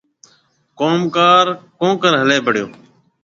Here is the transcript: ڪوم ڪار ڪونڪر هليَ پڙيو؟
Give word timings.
ڪوم 0.79 0.99
ڪار 1.15 1.45
ڪونڪر 1.79 2.13
هليَ 2.21 2.37
پڙيو؟ 2.45 2.65